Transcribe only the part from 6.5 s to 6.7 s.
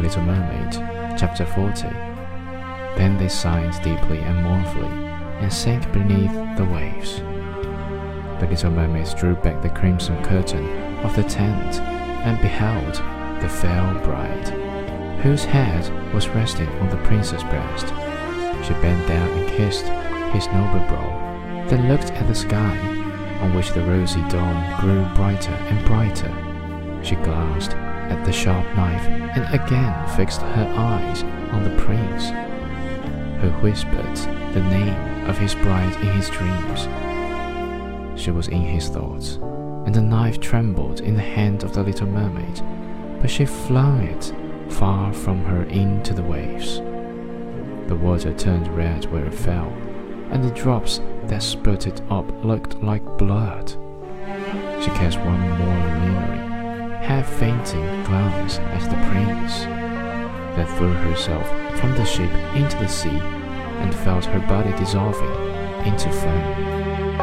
the